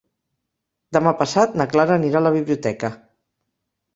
[0.97, 2.91] Demà passat na Clara anirà a la biblioteca.